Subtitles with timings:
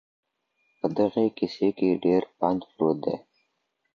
[0.79, 3.15] په دغي کیسې کي ډېر پند پروت دی.